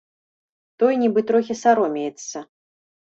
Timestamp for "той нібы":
0.83-1.23